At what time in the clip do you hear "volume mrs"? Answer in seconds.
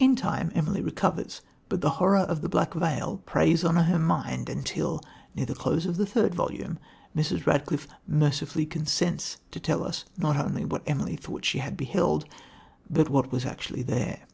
6.34-7.46